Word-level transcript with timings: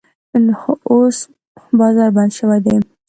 خو 0.59 0.71
اوس 0.91 1.17
بازار 1.77 2.09
بند 2.15 2.31
شوی 2.37 2.59
دی. 2.65 2.75